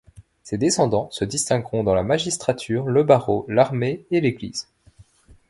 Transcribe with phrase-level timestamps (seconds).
[0.41, 4.65] Ses descendants se distingueront dans la magistrature, le barreau, l'armée, l'Église.